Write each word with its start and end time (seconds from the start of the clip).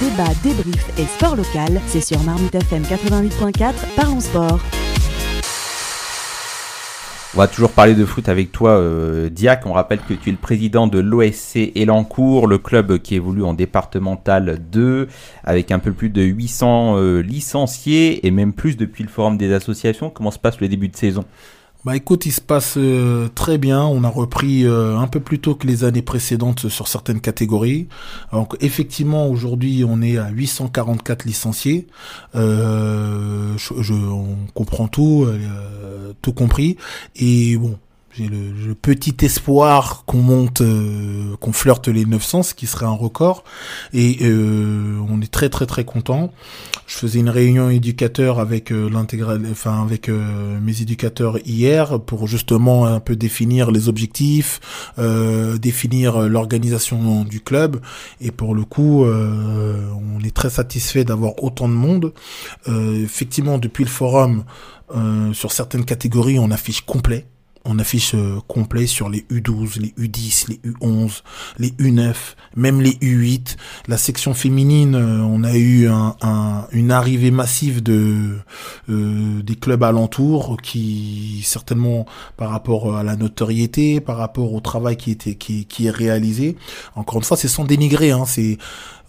Débat, 0.00 0.28
débrief 0.42 0.90
et 0.98 1.06
sport 1.06 1.36
local, 1.36 1.80
c'est 1.86 2.02
sur 2.02 2.22
Marmite 2.22 2.54
FM 2.54 2.82
88.4, 2.82 3.72
parlons 3.96 4.20
sport. 4.20 4.60
On 7.34 7.38
va 7.38 7.48
toujours 7.48 7.70
parler 7.70 7.94
de 7.94 8.04
foot 8.04 8.28
avec 8.28 8.52
toi, 8.52 8.72
euh, 8.72 9.30
Diac. 9.30 9.64
On 9.64 9.72
rappelle 9.72 10.00
que 10.00 10.12
tu 10.12 10.28
es 10.28 10.32
le 10.32 10.38
président 10.38 10.86
de 10.86 10.98
l'OSC 10.98 11.72
Elancourt, 11.74 12.46
le 12.46 12.58
club 12.58 12.98
qui 12.98 13.14
évolue 13.14 13.42
en 13.42 13.54
départemental 13.54 14.58
2, 14.70 15.08
avec 15.44 15.70
un 15.70 15.78
peu 15.78 15.92
plus 15.92 16.10
de 16.10 16.20
800 16.20 16.96
euh, 16.96 17.20
licenciés 17.20 18.26
et 18.26 18.30
même 18.30 18.52
plus 18.52 18.76
depuis 18.76 19.02
le 19.02 19.08
forum 19.08 19.38
des 19.38 19.54
associations. 19.54 20.10
Comment 20.10 20.30
se 20.30 20.38
passe 20.38 20.60
le 20.60 20.68
début 20.68 20.88
de 20.88 20.96
saison? 20.96 21.24
Bah 21.86 21.94
écoute, 21.94 22.26
il 22.26 22.32
se 22.32 22.40
passe 22.40 22.74
euh, 22.78 23.28
très 23.28 23.58
bien. 23.58 23.84
On 23.84 24.02
a 24.02 24.08
repris 24.08 24.66
euh, 24.66 24.98
un 24.98 25.06
peu 25.06 25.20
plus 25.20 25.38
tôt 25.38 25.54
que 25.54 25.68
les 25.68 25.84
années 25.84 26.02
précédentes 26.02 26.68
sur 26.68 26.88
certaines 26.88 27.20
catégories. 27.20 27.86
Donc 28.32 28.56
effectivement, 28.60 29.28
aujourd'hui, 29.28 29.84
on 29.88 30.02
est 30.02 30.18
à 30.18 30.28
844 30.30 31.24
licenciés. 31.26 31.86
Euh, 32.34 33.56
je, 33.56 33.92
on 33.92 34.36
comprend 34.52 34.88
tout, 34.88 35.28
tout 36.22 36.32
compris. 36.32 36.76
Et 37.14 37.56
bon, 37.56 37.78
j'ai 38.16 38.28
le, 38.28 38.74
petit 38.74 39.14
espoir 39.26 40.04
qu'on 40.06 40.22
monte, 40.22 40.62
euh, 40.62 41.36
qu'on 41.38 41.52
flirte 41.52 41.88
les 41.88 42.06
900, 42.06 42.44
ce 42.44 42.54
qui 42.54 42.66
serait 42.66 42.86
un 42.86 42.94
record. 42.94 43.44
Et 43.92 44.18
euh, 44.22 44.98
on 45.10 45.20
est 45.20 45.30
très 45.30 45.50
très 45.50 45.66
très 45.66 45.84
content. 45.84 46.32
Je 46.86 46.94
faisais 46.94 47.18
une 47.18 47.30
réunion 47.30 47.68
éducateur 47.70 48.38
avec 48.38 48.70
euh, 48.70 48.88
l'intégral, 48.88 49.42
enfin 49.50 49.82
avec 49.82 50.08
mes 50.08 50.82
éducateurs 50.82 51.38
hier 51.46 52.00
pour 52.00 52.26
justement 52.26 52.86
un 52.86 53.00
peu 53.00 53.16
définir 53.16 53.70
les 53.70 53.88
objectifs, 53.88 54.60
définir 55.60 56.20
l'organisation 56.28 57.24
du 57.24 57.40
club. 57.40 57.80
Et 58.20 58.30
pour 58.30 58.54
le 58.54 58.64
coup, 58.64 59.04
on 59.04 60.24
est 60.24 60.34
très 60.34 60.50
satisfait 60.50 61.04
d'avoir 61.04 61.42
autant 61.42 61.68
de 61.68 61.74
monde. 61.74 62.12
effectivement, 62.66 63.58
depuis 63.58 63.84
le 63.84 63.90
forum, 63.90 64.44
sur 65.32 65.52
certaines 65.52 65.84
catégories, 65.84 66.38
on 66.38 66.50
affiche 66.50 66.82
complet 66.82 67.26
on 67.66 67.78
affiche 67.78 68.14
euh, 68.14 68.38
complet 68.46 68.86
sur 68.86 69.08
les 69.08 69.20
U12, 69.30 69.80
les 69.80 69.94
U10, 69.98 70.48
les 70.48 70.70
U11, 70.70 71.22
les 71.58 71.70
U9, 71.70 72.14
même 72.54 72.80
les 72.80 72.92
U8. 72.92 73.56
La 73.88 73.96
section 73.98 74.34
féminine, 74.34 74.94
euh, 74.94 75.20
on 75.22 75.44
a 75.44 75.56
eu 75.56 75.88
une 76.72 76.90
arrivée 76.90 77.30
massive 77.30 77.82
de 77.82 78.38
euh, 78.88 79.42
des 79.42 79.56
clubs 79.56 79.82
alentours 79.82 80.56
qui 80.62 81.42
certainement 81.44 82.06
par 82.36 82.50
rapport 82.50 82.96
à 82.96 83.02
la 83.02 83.16
notoriété, 83.16 84.00
par 84.00 84.16
rapport 84.16 84.52
au 84.52 84.60
travail 84.60 84.96
qui 84.96 85.10
était 85.10 85.34
qui, 85.34 85.66
qui 85.66 85.86
est 85.86 85.90
réalisé. 85.90 86.56
Encore 86.94 87.18
une 87.18 87.24
fois, 87.24 87.36
c'est 87.36 87.48
sans 87.48 87.64
dénigrer. 87.64 88.10
Hein, 88.10 88.24
c'est 88.26 88.58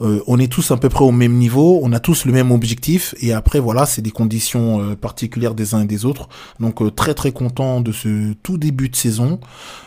euh, 0.02 0.22
on 0.28 0.40
est 0.40 0.52
tous 0.52 0.72
à 0.72 0.78
peu 0.78 0.90
près 0.90 1.04
au 1.04 1.12
même 1.12 1.34
niveau, 1.34 1.80
on 1.82 1.92
a 1.92 2.00
tous 2.00 2.26
le 2.26 2.32
même 2.32 2.52
objectif, 2.52 3.16
et 3.20 3.34
après 3.34 3.60
voilà, 3.60 3.86
c'est 3.86 4.02
des 4.02 4.12
conditions 4.12 4.82
euh, 4.82 4.96
particulières 4.96 5.56
des 5.56 5.74
uns 5.74 5.82
et 5.82 5.86
des 5.86 6.06
autres. 6.06 6.30
Donc 6.60 6.82
euh, 6.82 6.92
très 6.92 7.14
très 7.14 7.32
content 7.32 7.82
de 7.82 7.92
ce 7.92 8.34
tout 8.44 8.58
début 8.58 8.90
de 8.90 8.96
saison. 8.96 9.40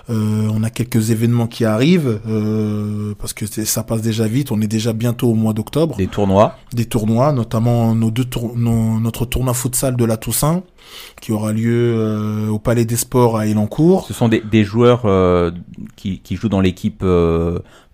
on 0.08 0.62
a 0.64 0.70
quelques 0.70 1.10
événements 1.10 1.46
qui 1.46 1.64
arrivent 1.64 2.20
parce 3.18 3.32
que 3.32 3.46
ça 3.46 3.82
passe 3.84 4.02
déjà 4.02 4.26
vite. 4.26 4.50
On 4.50 4.60
est 4.60 4.66
déjà 4.66 4.92
bientôt 4.92 5.28
au 5.30 5.34
mois 5.34 5.52
d'octobre. 5.52 5.96
Des 5.96 6.08
tournois. 6.08 6.56
Des 6.72 6.86
tournois, 6.86 7.32
notamment 7.32 7.94
nos 7.94 8.10
deux 8.10 8.26
notre 8.56 9.24
tournoi 9.24 9.54
futsal 9.54 9.96
de 9.96 10.04
la 10.04 10.16
Toussaint 10.16 10.62
qui 11.20 11.30
aura 11.30 11.52
lieu 11.52 12.48
au 12.50 12.58
Palais 12.58 12.84
des 12.84 12.96
Sports 12.96 13.36
à 13.36 13.46
Elancourt. 13.46 14.06
Ce 14.06 14.14
sont 14.14 14.28
des, 14.28 14.64
joueurs 14.64 15.02
qui, 15.96 16.18
qui, 16.18 16.36
jouent 16.36 16.48
dans 16.48 16.60
l'équipe 16.60 17.04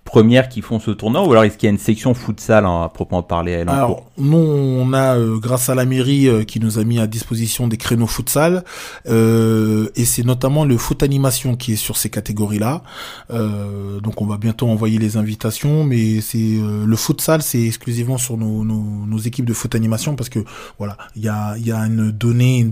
premières 0.06 0.48
qui 0.48 0.62
font 0.62 0.80
ce 0.80 0.92
tournoi 0.92 1.26
ou 1.26 1.32
alors 1.32 1.44
est-ce 1.44 1.58
qu'il 1.58 1.66
y 1.66 1.70
a 1.70 1.72
une 1.72 1.78
section 1.78 2.14
futsal 2.14 2.64
hein, 2.64 2.84
à 2.84 2.88
proprement 2.88 3.22
parler 3.22 3.56
à 3.56 3.70
Alors 3.70 4.06
nous 4.16 4.38
on 4.38 4.92
a 4.94 5.16
euh, 5.18 5.38
grâce 5.38 5.68
à 5.68 5.74
la 5.74 5.84
mairie 5.84 6.28
euh, 6.28 6.44
qui 6.44 6.60
nous 6.60 6.78
a 6.78 6.84
mis 6.84 6.98
à 6.98 7.06
disposition 7.06 7.66
des 7.66 7.76
créneaux 7.76 8.06
futsal 8.06 8.64
euh, 9.08 9.90
et 9.96 10.04
c'est 10.04 10.22
notamment 10.22 10.64
le 10.64 10.78
foot 10.78 11.02
animation 11.02 11.56
qui 11.56 11.72
est 11.72 11.76
sur 11.76 11.96
ces 11.96 12.08
catégories 12.08 12.60
là. 12.60 12.82
Euh, 13.30 14.00
donc 14.00 14.22
on 14.22 14.26
va 14.26 14.38
bientôt 14.38 14.68
envoyer 14.68 14.98
les 14.98 15.16
invitations 15.16 15.84
mais 15.84 16.20
c'est 16.20 16.56
le 16.86 16.96
futsal 16.96 17.42
c'est 17.42 17.62
exclusivement 17.62 18.16
sur 18.16 18.36
nos, 18.38 18.64
nos, 18.64 19.04
nos, 19.06 19.18
équipes 19.18 19.44
de 19.44 19.54
foot 19.54 19.74
animation 19.74 20.14
parce 20.14 20.28
que 20.28 20.38
voilà 20.78 20.96
il 21.16 21.24
y 21.24 21.28
a 21.28 21.58
y 21.58 21.72
a 21.72 21.80
une 21.80 22.12
donnée 22.12 22.70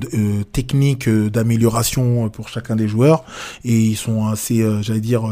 technique 0.52 1.08
d'amélioration 1.08 2.28
pour 2.28 2.48
chacun 2.48 2.76
des 2.76 2.86
joueurs 2.86 3.24
et 3.64 3.76
ils 3.76 3.96
sont 3.96 4.28
assez 4.28 4.64
j'allais 4.82 5.00
dire 5.00 5.24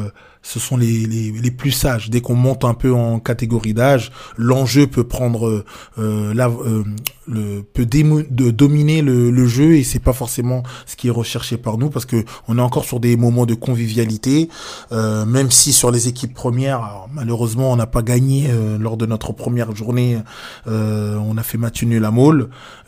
ce 0.42 0.58
sont 0.58 0.76
les, 0.76 1.06
les, 1.06 1.32
les 1.32 1.50
plus 1.50 1.70
sages. 1.70 2.10
Dès 2.10 2.20
qu'on 2.20 2.34
monte 2.34 2.64
un 2.64 2.74
peu 2.74 2.92
en 2.92 3.20
catégorie 3.20 3.74
d'âge, 3.74 4.10
l'enjeu 4.36 4.86
peut 4.86 5.04
prendre 5.04 5.64
euh, 5.98 6.34
la, 6.34 6.48
euh, 6.48 6.84
le, 7.26 7.62
peut 7.62 7.86
de 7.86 8.50
dominer 8.50 9.02
le, 9.02 9.30
le, 9.30 9.46
jeu 9.46 9.76
et 9.76 9.84
c'est 9.84 9.98
pas 9.98 10.12
forcément 10.12 10.62
ce 10.86 10.96
qui 10.96 11.08
est 11.08 11.12
recherché 11.12 11.56
par 11.56 11.78
nous 11.78 11.90
parce 11.90 12.04
que 12.04 12.24
on 12.48 12.58
est 12.58 12.62
encore 12.62 12.84
sur 12.84 13.00
des 13.00 13.16
moments 13.16 13.46
de 13.46 13.54
convivialité. 13.54 14.48
Euh, 14.92 15.24
même 15.24 15.50
si 15.50 15.72
sur 15.72 15.90
les 15.90 16.08
équipes 16.08 16.34
premières, 16.34 17.06
malheureusement, 17.12 17.72
on 17.72 17.76
n'a 17.76 17.86
pas 17.86 18.02
gagné 18.02 18.46
euh, 18.48 18.78
lors 18.78 18.96
de 18.96 19.06
notre 19.06 19.32
première 19.32 19.74
journée. 19.74 20.18
Euh, 20.66 21.16
on 21.16 21.36
a 21.36 21.42
fait 21.42 21.58
match 21.58 21.82
nul 21.82 22.04
à 22.04 22.12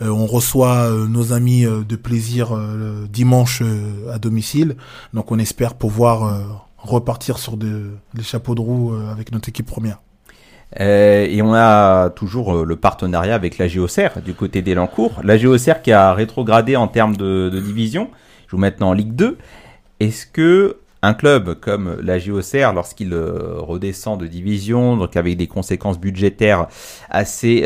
on 0.01 0.27
reçoit 0.27 0.91
nos 1.09 1.33
amis 1.33 1.65
de 1.65 1.97
plaisir 1.97 2.57
dimanche 3.11 3.63
à 4.13 4.19
domicile. 4.19 4.77
Donc 5.15 5.33
on 5.33 5.39
espère 5.39 5.75
pouvoir 5.75 6.63
repartir 6.85 7.39
sur 7.39 7.57
de, 7.57 7.93
les 8.15 8.23
chapeaux 8.23 8.55
de 8.55 8.61
roue 8.61 8.95
euh, 8.95 9.11
avec 9.11 9.33
notre 9.33 9.49
équipe 9.49 9.67
première. 9.67 10.01
Euh, 10.81 11.27
et 11.29 11.41
on 11.43 11.55
a 11.55 12.11
toujours 12.11 12.55
euh, 12.55 12.65
le 12.65 12.77
partenariat 12.77 13.35
avec 13.35 13.59
la 13.59 13.69
GOCR 13.69 14.21
du 14.25 14.35
côté 14.35 14.61
d'Elancourt. 14.61 15.21
La 15.23 15.39
GOCR 15.39 15.83
qui 15.83 15.93
a 15.93 16.13
rétrogradé 16.13 16.77
en 16.77 16.89
termes 16.89 17.17
de, 17.17 17.49
de 17.49 17.61
division, 17.61 18.11
joue 18.49 18.59
maintenant 18.59 18.91
en 18.91 18.93
Ligue 18.93 19.15
2. 19.15 19.39
Est-ce 20.01 20.27
que 20.27 20.79
un 21.03 21.13
club 21.13 21.61
comme 21.61 21.99
la 22.03 22.19
JOCR, 22.19 22.73
lorsqu'il 22.75 23.15
redescend 23.15 24.19
de 24.19 24.27
division, 24.27 24.97
donc 24.97 25.17
avec 25.17 25.37
des 25.37 25.47
conséquences 25.47 26.01
budgétaires 26.01 26.67
assez 27.11 27.61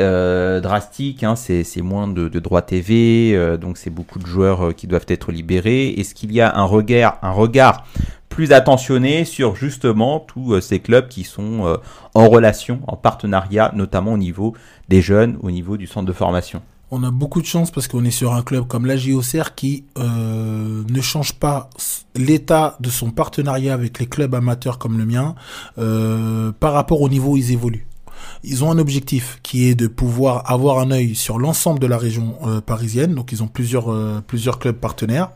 drastiques, 0.60 1.22
hein, 1.22 1.36
c'est 1.36 1.80
moins 1.80 2.08
de, 2.08 2.28
de 2.28 2.38
droits 2.40 2.62
TV, 2.62 3.56
donc 3.60 3.78
c'est 3.78 3.90
beaucoup 3.90 4.18
de 4.18 4.26
joueurs 4.26 4.74
qui 4.74 4.88
doivent 4.88 5.06
être 5.06 5.30
libérés. 5.30 5.90
Est-ce 5.90 6.16
qu'il 6.16 6.32
y 6.32 6.40
a 6.40 6.52
un 6.58 6.64
regard, 6.64 7.20
un 7.22 7.30
regard 7.30 7.84
plus 8.28 8.52
attentionné 8.52 9.24
sur 9.24 9.56
justement 9.56 10.20
tous 10.20 10.54
euh, 10.54 10.60
ces 10.60 10.80
clubs 10.80 11.08
qui 11.08 11.24
sont 11.24 11.66
euh, 11.66 11.76
en 12.14 12.28
relation, 12.28 12.80
en 12.86 12.96
partenariat, 12.96 13.72
notamment 13.74 14.12
au 14.12 14.18
niveau 14.18 14.54
des 14.88 15.02
jeunes, 15.02 15.38
au 15.42 15.50
niveau 15.50 15.76
du 15.76 15.86
centre 15.86 16.06
de 16.06 16.12
formation 16.12 16.62
on 16.90 17.02
a 17.02 17.10
beaucoup 17.10 17.42
de 17.42 17.46
chance 17.46 17.70
parce 17.70 17.86
qu'on 17.86 18.02
est 18.06 18.10
sur 18.10 18.32
un 18.32 18.40
club 18.40 18.66
comme 18.66 18.86
la 18.86 18.96
JOCR 18.96 19.54
qui 19.54 19.84
euh, 19.98 20.82
ne 20.88 21.00
change 21.02 21.34
pas 21.34 21.68
l'état 22.16 22.78
de 22.80 22.88
son 22.88 23.10
partenariat 23.10 23.74
avec 23.74 23.98
les 23.98 24.06
clubs 24.06 24.34
amateurs 24.34 24.78
comme 24.78 24.96
le 24.96 25.04
mien 25.04 25.34
par 25.76 26.72
rapport 26.72 27.02
au 27.02 27.10
niveau 27.10 27.32
où 27.32 27.36
ils 27.36 27.52
évoluent. 27.52 27.86
Ils 28.42 28.64
ont 28.64 28.70
un 28.70 28.78
objectif 28.78 29.38
qui 29.42 29.68
est 29.68 29.74
de 29.74 29.86
pouvoir 29.86 30.50
avoir 30.50 30.78
un 30.78 30.90
œil 30.90 31.14
sur 31.14 31.38
l'ensemble 31.38 31.78
de 31.78 31.86
la 31.86 31.98
région 31.98 32.38
parisienne. 32.64 33.14
Donc 33.14 33.32
ils 33.32 33.42
ont 33.42 33.48
plusieurs 33.48 34.22
plusieurs 34.22 34.58
clubs 34.58 34.78
partenaires 34.78 35.32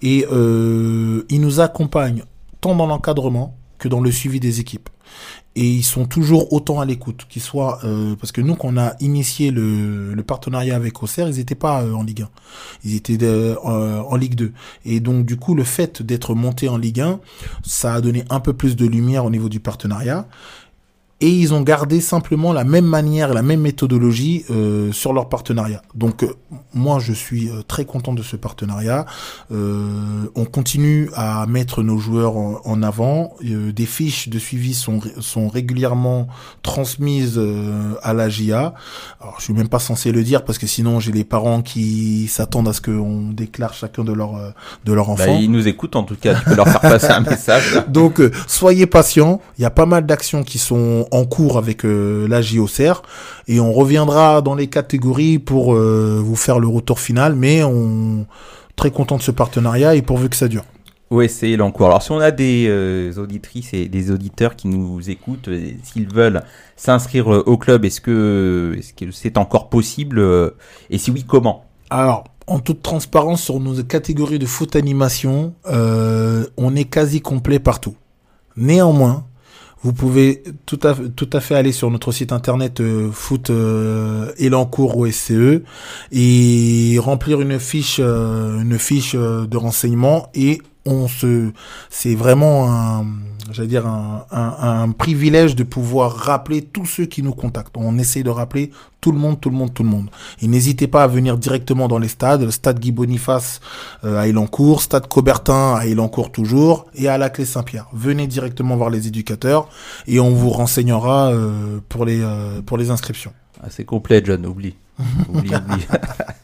et 0.00 0.24
ils 0.30 1.40
nous 1.40 1.60
accompagnent 1.60 2.24
dans 2.72 2.86
l'encadrement 2.86 3.56
que 3.78 3.88
dans 3.88 4.00
le 4.00 4.10
suivi 4.10 4.40
des 4.40 4.60
équipes. 4.60 4.88
Et 5.56 5.68
ils 5.68 5.84
sont 5.84 6.06
toujours 6.06 6.52
autant 6.52 6.80
à 6.80 6.84
l'écoute, 6.84 7.26
qu'ils 7.28 7.42
soient 7.42 7.78
euh, 7.84 8.16
parce 8.16 8.32
que 8.32 8.40
nous, 8.40 8.56
quand 8.56 8.68
on 8.72 8.76
a 8.76 8.94
initié 9.00 9.50
le, 9.50 10.16
partenariat 10.26 10.74
avec 10.74 11.00
Auxerre, 11.02 11.28
ils 11.28 11.36
n'étaient 11.36 11.54
pas 11.54 11.82
euh, 11.82 11.92
en 11.92 12.02
Ligue 12.02 12.22
1, 12.22 12.28
ils 12.84 12.96
étaient 12.96 13.18
euh, 13.22 13.56
en 14.00 14.16
Ligue 14.16 14.34
2. 14.34 14.52
Et 14.86 15.00
donc 15.00 15.26
du 15.26 15.36
coup, 15.36 15.54
le 15.54 15.62
fait 15.62 16.02
d'être 16.02 16.34
monté 16.34 16.68
en 16.68 16.76
Ligue 16.76 17.00
1, 17.00 17.20
ça 17.62 17.94
a 17.94 18.00
donné 18.00 18.24
un 18.30 18.40
peu 18.40 18.54
plus 18.54 18.74
de 18.74 18.86
lumière 18.86 19.24
au 19.24 19.30
niveau 19.30 19.48
du 19.48 19.60
partenariat 19.60 20.26
et 21.20 21.28
ils 21.28 21.54
ont 21.54 21.60
gardé 21.60 22.00
simplement 22.00 22.52
la 22.52 22.64
même 22.64 22.84
manière, 22.84 23.32
la 23.32 23.42
même 23.42 23.60
méthodologie 23.60 24.44
euh, 24.50 24.90
sur 24.92 25.12
leur 25.12 25.28
partenariat. 25.28 25.80
Donc 25.94 26.24
euh, 26.24 26.34
moi 26.74 26.98
je 26.98 27.12
suis 27.12 27.48
euh, 27.48 27.62
très 27.62 27.84
content 27.84 28.12
de 28.14 28.22
ce 28.22 28.36
partenariat. 28.36 29.06
on 29.50 30.44
continue 30.44 31.10
à 31.14 31.46
mettre 31.46 31.82
nos 31.82 31.98
joueurs 31.98 32.36
en, 32.36 32.82
avant. 32.82 33.34
des 33.40 33.86
fiches 33.86 34.28
de 34.28 34.38
suivi 34.38 34.74
sont, 34.74 35.00
sont 35.20 35.48
régulièrement 35.48 36.26
transmises 36.62 37.40
à 38.02 38.12
la 38.12 38.28
GIA. 38.28 38.74
Alors 39.20 39.36
je 39.38 39.44
suis 39.44 39.52
même 39.52 39.68
pas 39.68 39.78
censé 39.78 40.10
le 40.12 40.22
dire 40.22 40.44
parce 40.44 40.58
que 40.58 40.66
sinon 40.66 41.00
j'ai 41.00 41.12
les 41.12 41.24
parents 41.24 41.62
qui 41.62 42.26
s'attendent 42.28 42.68
à 42.68 42.72
ce 42.72 42.80
qu'on 42.80 43.30
déclare 43.30 43.74
chacun 43.74 44.04
de 44.04 44.12
leurs 44.12 44.54
de 44.84 44.92
leur 44.92 45.06
bah, 45.06 45.12
enfants. 45.12 45.38
ils 45.40 45.50
nous 45.50 45.68
écoutent 45.68 45.96
en 45.96 46.02
tout 46.02 46.16
cas. 46.16 46.34
Tu 46.34 46.44
peux 46.44 46.56
leur 46.56 46.68
faire 46.68 46.80
passer 46.80 47.10
un 47.10 47.20
message. 47.32 47.82
Donc 47.88 48.20
soyez 48.46 48.86
patients. 48.86 49.40
Il 49.58 49.62
y 49.62 49.66
a 49.66 49.70
pas 49.70 49.86
mal 49.86 50.04
d'actions 50.06 50.42
qui 50.42 50.58
sont 50.58 51.03
en 51.10 51.24
cours 51.24 51.58
avec 51.58 51.84
euh, 51.84 52.26
la 52.28 52.42
JOCR 52.42 53.02
et 53.48 53.60
on 53.60 53.72
reviendra 53.72 54.42
dans 54.42 54.54
les 54.54 54.66
catégories 54.66 55.38
pour 55.38 55.74
euh, 55.74 56.20
vous 56.22 56.36
faire 56.36 56.58
le 56.58 56.68
retour 56.68 57.00
final 57.00 57.34
mais 57.34 57.62
on 57.62 58.26
très 58.76 58.90
content 58.90 59.16
de 59.16 59.22
ce 59.22 59.30
partenariat 59.30 59.94
et 59.94 60.02
pourvu 60.02 60.28
que 60.28 60.36
ça 60.36 60.48
dure. 60.48 60.64
OSC 61.10 61.44
Elancourt. 61.44 61.86
Alors 61.86 62.02
si 62.02 62.10
on 62.12 62.18
a 62.18 62.30
des 62.30 62.66
euh, 62.68 63.12
auditrices 63.16 63.72
et 63.72 63.88
des 63.88 64.10
auditeurs 64.10 64.56
qui 64.56 64.68
nous 64.68 65.10
écoutent, 65.10 65.48
euh, 65.48 65.70
s'ils 65.82 66.12
veulent 66.12 66.42
s'inscrire 66.76 67.28
au 67.28 67.56
club, 67.56 67.84
est-ce 67.84 68.00
que 68.00 68.74
est-ce 68.78 68.92
que 68.94 69.10
c'est 69.12 69.38
encore 69.38 69.68
possible 69.68 70.20
Et 70.90 70.98
si 70.98 71.10
oui, 71.10 71.24
comment? 71.26 71.66
Alors, 71.90 72.24
en 72.46 72.58
toute 72.58 72.82
transparence, 72.82 73.42
sur 73.42 73.60
nos 73.60 73.82
catégories 73.84 74.40
de 74.40 74.46
foot 74.46 74.74
animation, 74.74 75.54
on 75.66 76.74
est 76.74 76.84
quasi 76.84 77.20
complet 77.20 77.60
partout. 77.60 77.94
Néanmoins, 78.56 79.24
vous 79.84 79.92
pouvez 79.92 80.42
tout 80.64 80.80
à, 80.82 80.94
tout 80.94 81.28
à 81.32 81.40
fait 81.40 81.54
aller 81.54 81.70
sur 81.70 81.90
notre 81.90 82.10
site 82.10 82.32
internet 82.32 82.80
euh, 82.80 83.10
foot 83.12 83.50
euh, 83.50 84.32
Elancourt 84.38 84.96
OSCE 84.96 85.62
et 86.10 86.96
remplir 86.98 87.42
une 87.42 87.60
fiche, 87.60 88.00
euh, 88.02 88.62
une 88.62 88.78
fiche 88.78 89.14
euh, 89.14 89.46
de 89.46 89.56
renseignement 89.58 90.30
et 90.34 90.62
on 90.86 91.08
se, 91.08 91.50
c'est 91.90 92.14
vraiment 92.14 92.70
un, 92.70 93.06
j'allais 93.50 93.68
dire 93.68 93.86
un, 93.86 94.26
un, 94.30 94.82
un 94.82 94.90
privilège 94.90 95.56
de 95.56 95.64
pouvoir 95.64 96.12
rappeler 96.14 96.62
tous 96.62 96.84
ceux 96.86 97.06
qui 97.06 97.22
nous 97.22 97.32
contactent. 97.34 97.74
On 97.76 97.96
essaie 97.98 98.22
de 98.22 98.30
rappeler 98.30 98.70
tout 99.00 99.12
le 99.12 99.18
monde, 99.18 99.40
tout 99.40 99.50
le 99.50 99.56
monde, 99.56 99.72
tout 99.72 99.82
le 99.82 99.88
monde. 99.88 100.10
Et 100.42 100.46
n'hésitez 100.46 100.86
pas 100.86 101.02
à 101.02 101.06
venir 101.06 101.38
directement 101.38 101.88
dans 101.88 101.98
les 101.98 102.08
stades, 102.08 102.42
le 102.42 102.50
stade 102.50 102.78
Guy 102.80 102.92
Boniface 102.92 103.60
euh, 104.04 104.18
à 104.18 104.28
Elancourt, 104.28 104.82
stade 104.82 105.08
Cobertin 105.08 105.74
à 105.74 105.86
Elancourt 105.86 106.32
toujours, 106.32 106.86
et 106.94 107.08
à 107.08 107.16
la 107.18 107.30
Clé 107.30 107.44
Saint-Pierre. 107.44 107.86
Venez 107.92 108.26
directement 108.26 108.76
voir 108.76 108.90
les 108.90 109.06
éducateurs 109.06 109.68
et 110.06 110.20
on 110.20 110.30
vous 110.34 110.50
renseignera 110.50 111.30
euh, 111.32 111.80
pour 111.88 112.04
les 112.04 112.20
euh, 112.20 112.60
pour 112.62 112.76
les 112.78 112.90
inscriptions. 112.90 113.32
ah, 113.62 113.66
C'est 113.70 113.84
complet, 113.84 114.22
John. 114.24 114.44
Oublie. 114.46 114.76
oublie, 115.28 115.54
oublie. 115.54 115.86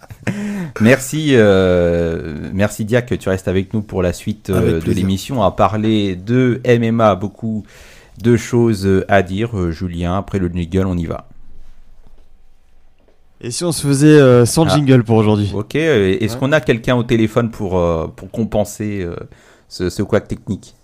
merci, 0.81 1.31
euh, 1.35 2.49
merci 2.53 2.85
Dia 2.85 3.03
que 3.03 3.15
tu 3.15 3.29
restes 3.29 3.49
avec 3.49 3.73
nous 3.75 3.83
pour 3.83 4.03
la 4.03 4.13
suite 4.13 4.51
euh, 4.51 4.81
de 4.81 4.93
l'émission 4.93 5.43
à 5.43 5.51
parler 5.51 6.17
de 6.17 6.61
MMA. 6.67 7.15
Beaucoup 7.15 7.65
de 8.23 8.37
choses 8.37 9.05
à 9.09 9.23
dire, 9.23 9.57
Euh, 9.59 9.71
Julien. 9.71 10.17
Après 10.19 10.39
le 10.39 10.49
jingle, 10.49 10.87
on 10.87 10.97
y 10.97 11.07
va. 11.07 11.27
Et 13.41 13.51
si 13.51 13.65
on 13.65 13.73
se 13.73 13.87
faisait 13.87 14.07
euh, 14.21 14.45
sans 14.45 14.67
Ah. 14.67 14.75
jingle 14.77 15.03
pour 15.03 15.17
aujourd'hui 15.17 15.51
Ok. 15.55 15.75
euh, 15.77 16.17
Est-ce 16.21 16.35
Ouais. 16.35 16.41
qu'on 16.41 16.53
a 16.53 16.61
quelqu'un 16.61 16.97
au 16.97 17.03
téléphone 17.05 17.51
pour 17.51 17.79
euh, 17.79 18.07
pour 18.15 18.31
compenser 18.31 19.01
euh, 19.03 19.17
ce, 19.69 19.89
ce 19.89 20.03
couac 20.03 20.29
technique? 20.29 20.75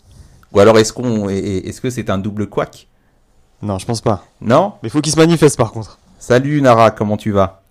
Ou 0.53 0.61
alors 0.61 0.79
est-ce 0.79 0.93
qu'on 0.93 1.29
est- 1.29 1.39
est-ce 1.69 1.81
que 1.83 1.91
c'est 1.91 2.09
un 2.09 2.17
double 2.17 2.47
couac 2.47 2.87
Non, 3.61 3.79
je 3.79 3.85
pense 3.85 4.01
pas. 4.01 4.25
Non? 4.41 4.73
Mais 4.83 4.89
faut 4.89 5.03
qu'il 5.03 5.13
se 5.13 5.19
manifeste 5.19 5.59
par 5.59 5.71
contre. 5.73 5.99
Salut 6.19 6.63
Nara, 6.63 6.91
comment 6.91 7.19
tu 7.19 7.31
vas? 7.31 7.63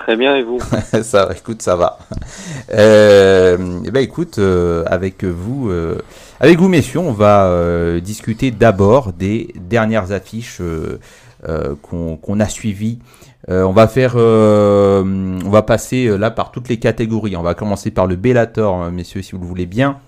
Très 0.00 0.16
bien, 0.16 0.34
et 0.36 0.42
vous? 0.42 0.58
Ça, 1.02 1.28
écoute, 1.36 1.60
ça 1.60 1.76
va. 1.76 1.98
Euh, 2.72 3.80
eh 3.84 3.90
ben, 3.90 4.00
écoute, 4.02 4.38
euh, 4.38 4.82
avec 4.86 5.24
vous, 5.24 5.68
euh, 5.70 5.98
avec 6.40 6.58
vous, 6.58 6.68
messieurs, 6.68 7.00
on 7.00 7.12
va 7.12 7.48
euh, 7.48 8.00
discuter 8.00 8.50
d'abord 8.50 9.12
des 9.12 9.52
dernières 9.56 10.12
affiches 10.12 10.58
euh, 10.62 10.98
euh, 11.46 11.74
qu'on 11.82 12.40
a 12.40 12.48
suivies. 12.48 12.98
On 13.48 13.72
va 13.72 13.88
faire, 13.88 14.14
on 14.16 15.50
va 15.50 15.62
passer 15.62 16.16
là 16.16 16.30
par 16.30 16.52
toutes 16.52 16.68
les 16.68 16.78
catégories. 16.78 17.36
On 17.36 17.42
va 17.42 17.54
commencer 17.54 17.90
par 17.90 18.06
le 18.06 18.14
Bellator, 18.14 18.84
euh, 18.84 18.90
messieurs, 18.90 19.22
si 19.22 19.32
vous 19.32 19.40
le 19.40 19.46
voulez 19.46 19.66
bien. 19.66 19.98